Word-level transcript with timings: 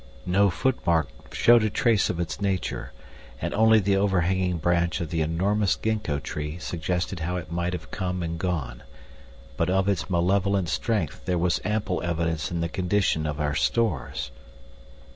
No 0.25 0.49
foot 0.49 0.79
mark 0.83 1.09
showed 1.31 1.61
a 1.63 1.69
trace 1.69 2.09
of 2.09 2.19
its 2.19 2.41
nature, 2.41 2.91
and 3.39 3.53
only 3.53 3.77
the 3.79 3.97
overhanging 3.97 4.57
branch 4.57 4.99
of 4.99 5.11
the 5.11 5.21
enormous 5.21 5.77
ginko 5.77 6.19
tree 6.23 6.57
suggested 6.57 7.19
how 7.19 7.35
it 7.35 7.51
might 7.51 7.73
have 7.73 7.91
come 7.91 8.23
and 8.23 8.39
gone; 8.39 8.81
but 9.57 9.69
of 9.69 9.87
its 9.87 10.09
malevolent 10.09 10.69
strength 10.69 11.25
there 11.25 11.37
was 11.37 11.61
ample 11.63 12.01
evidence 12.01 12.49
in 12.49 12.61
the 12.61 12.67
condition 12.67 13.27
of 13.27 13.39
our 13.39 13.53
stores. 13.53 14.31